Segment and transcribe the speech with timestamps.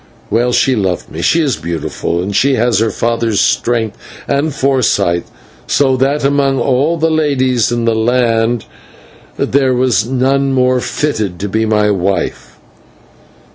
[0.31, 3.95] Well, she loved me, she is beautiful, and she has her father's strength
[4.27, 5.25] and foresight,
[5.67, 8.65] so that among all the ladies in the land
[9.37, 12.57] there was none more fitted to be my wife."